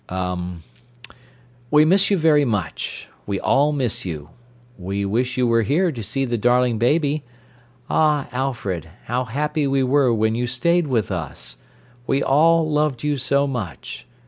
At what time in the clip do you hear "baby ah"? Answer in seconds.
6.79-8.27